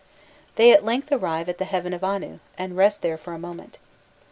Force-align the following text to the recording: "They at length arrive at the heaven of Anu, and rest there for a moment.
"They 0.55 0.71
at 0.71 0.83
length 0.83 1.11
arrive 1.11 1.47
at 1.47 1.59
the 1.59 1.65
heaven 1.65 1.93
of 1.93 2.03
Anu, 2.03 2.39
and 2.57 2.75
rest 2.75 3.03
there 3.03 3.19
for 3.19 3.33
a 3.33 3.37
moment. 3.37 3.77